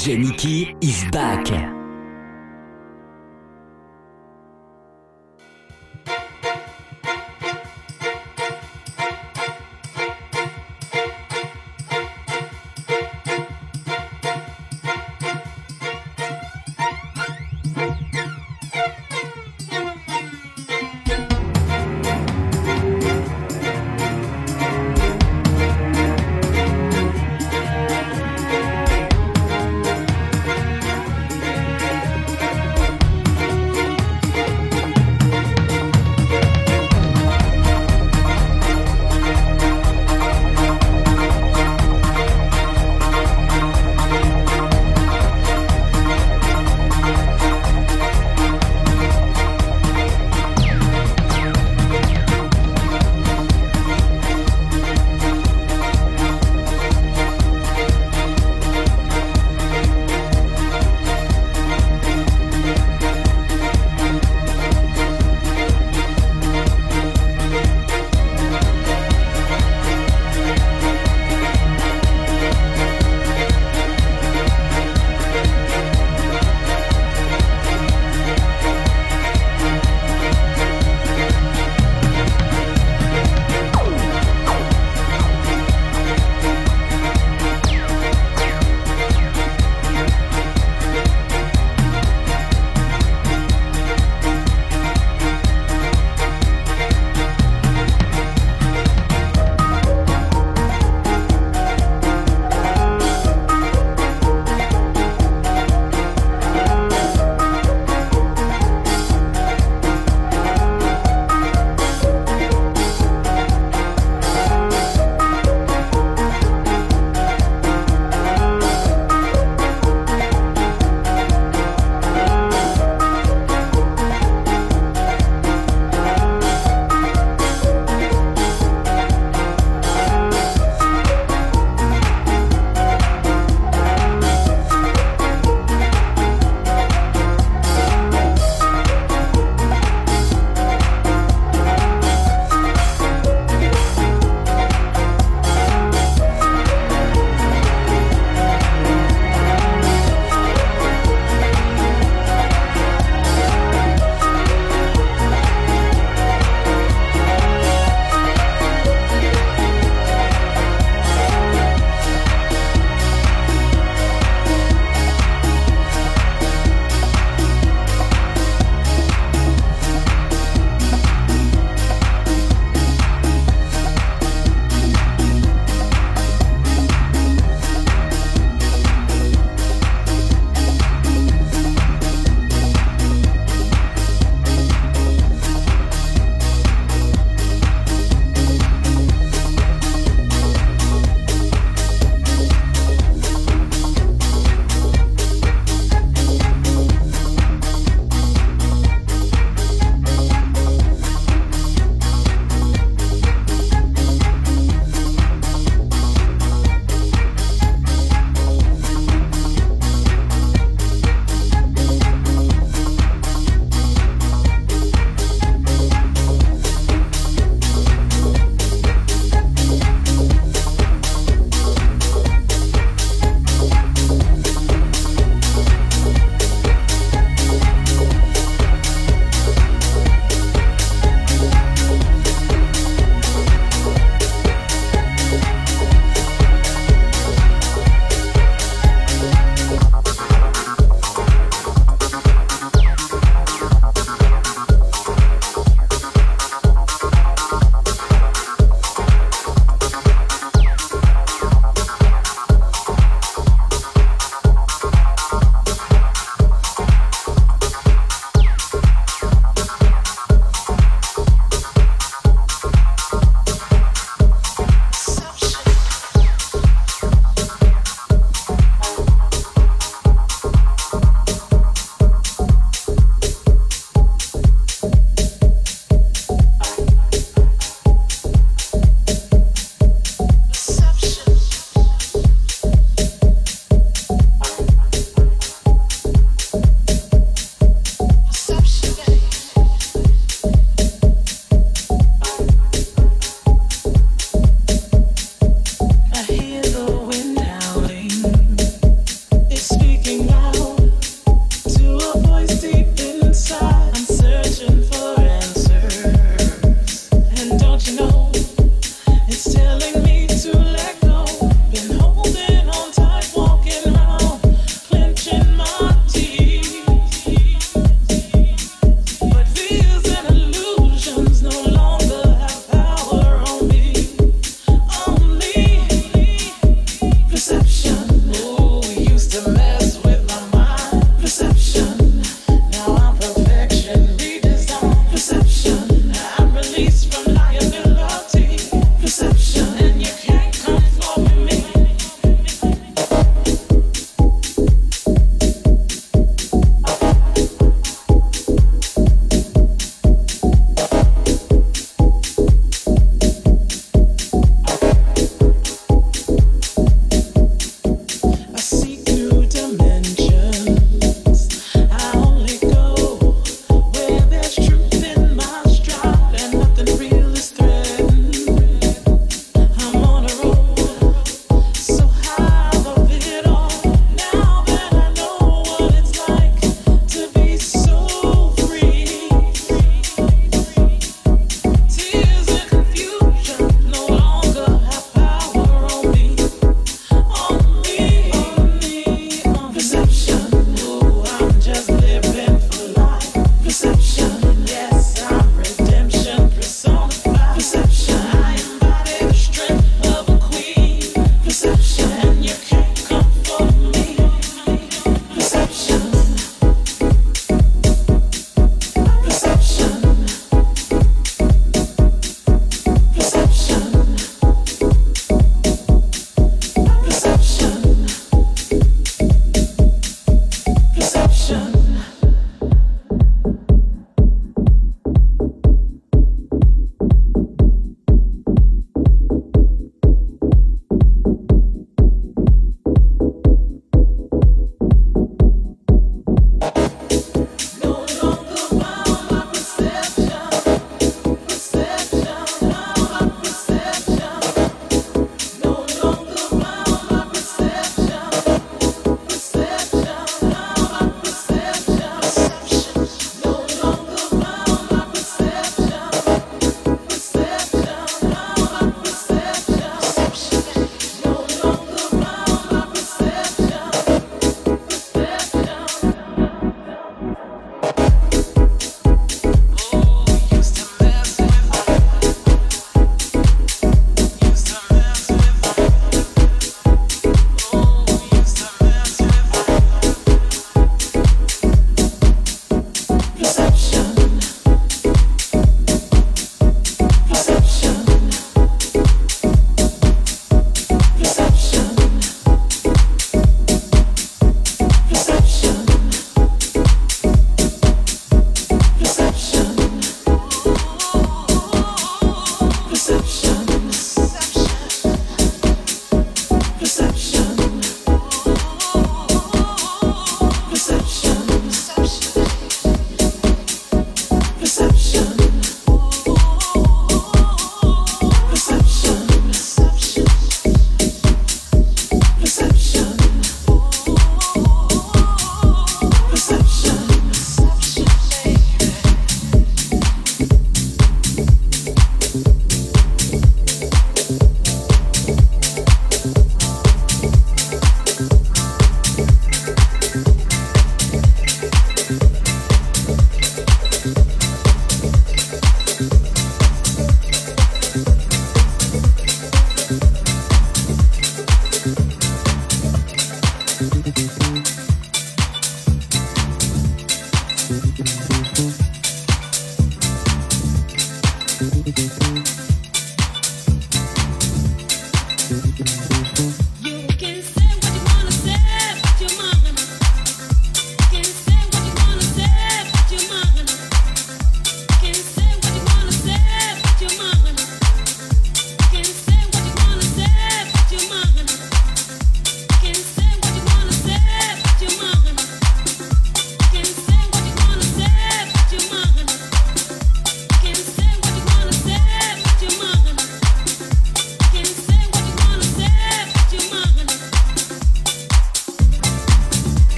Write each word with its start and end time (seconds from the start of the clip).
DJ 0.00 0.74
is 0.80 1.04
back. 1.10 1.79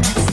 Flow 0.00 0.32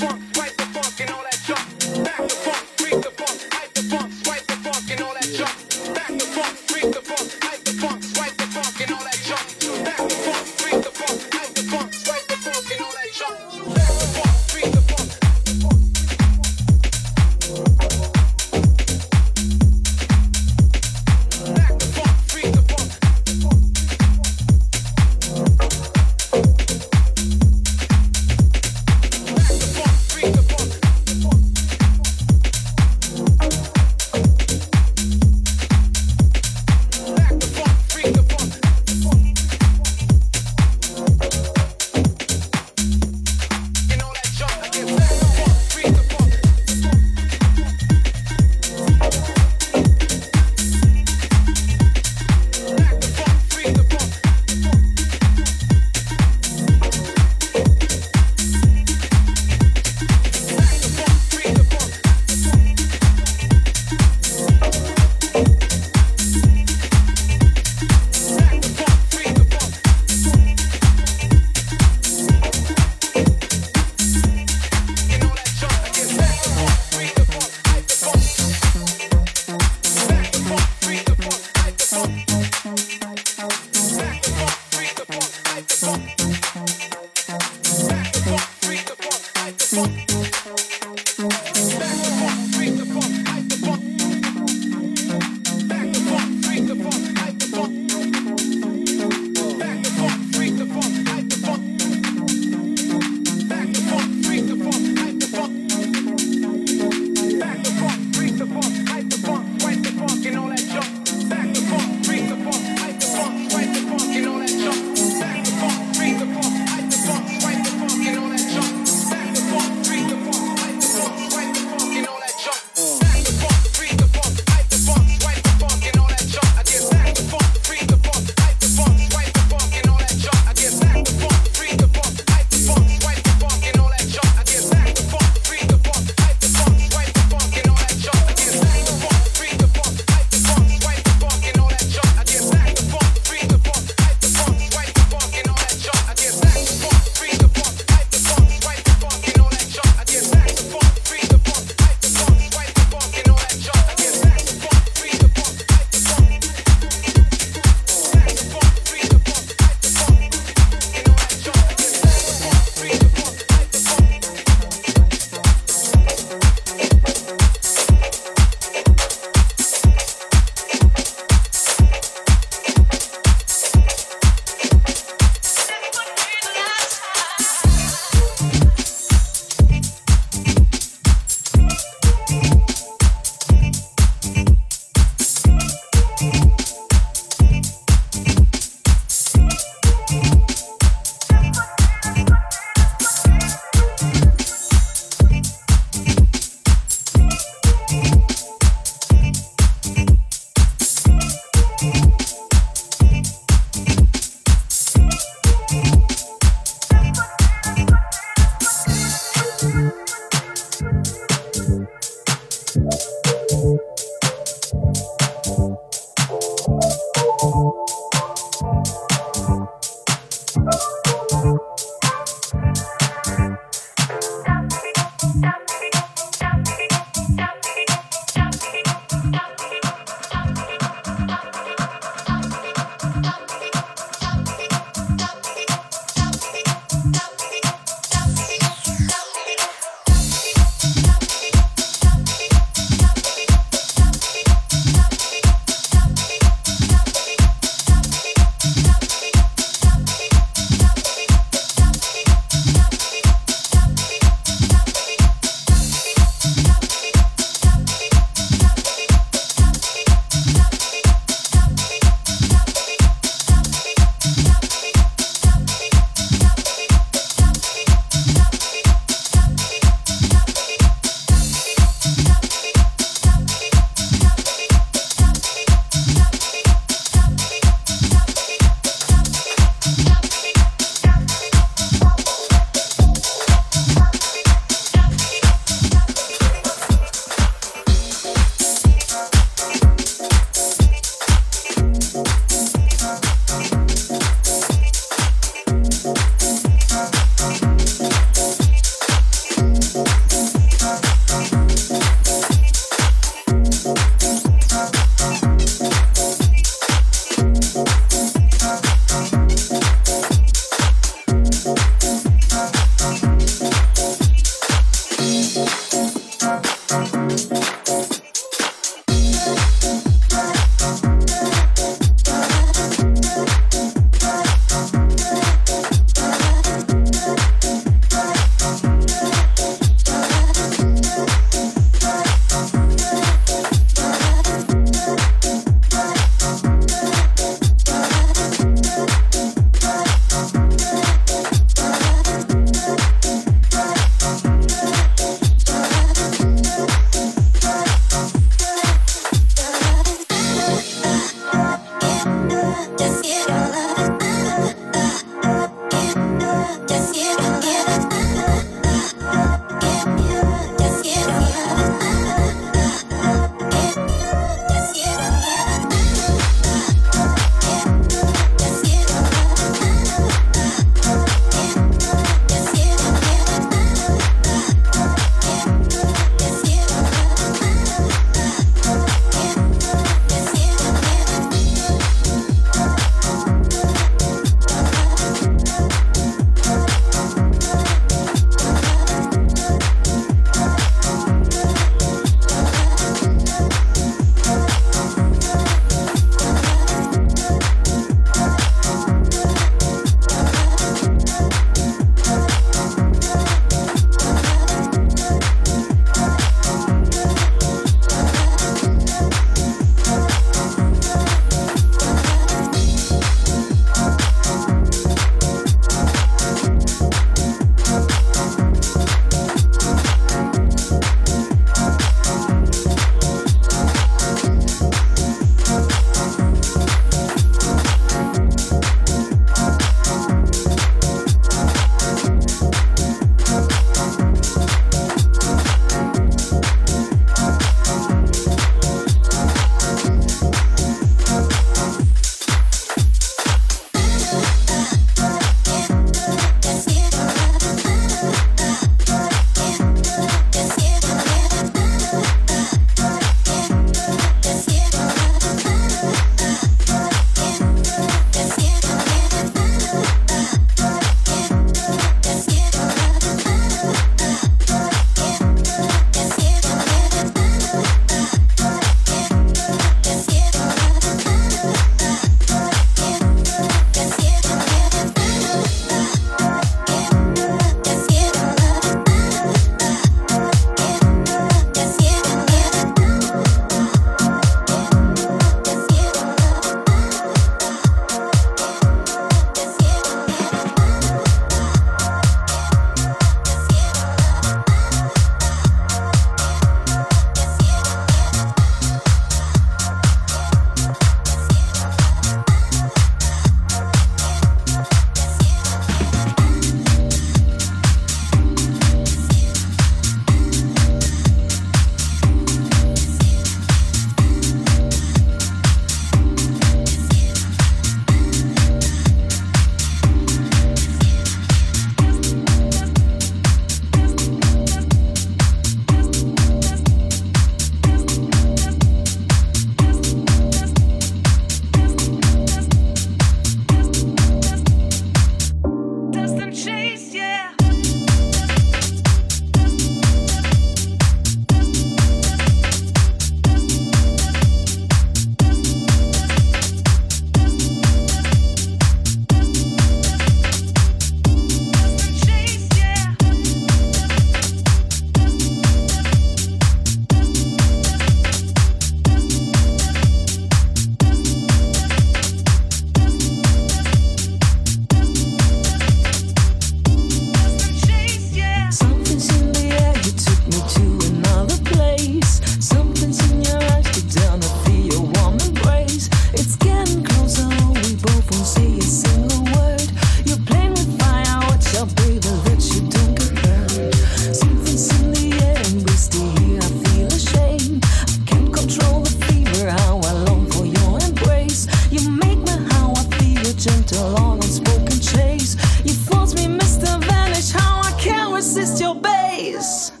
resist 598.53 598.81
your 598.81 598.95
base. 598.95 600.00